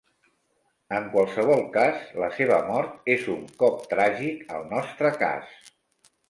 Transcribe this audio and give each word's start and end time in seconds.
En 0.99 1.03
qualsevol 1.15 1.61
cas, 1.75 1.99
la 2.23 2.29
seva 2.37 2.57
mort 2.71 3.13
és 3.17 3.27
un 3.35 3.45
cop 3.61 3.85
tràgic 3.93 4.43
al 4.57 4.67
nostre 4.73 5.13
cas. 5.21 5.55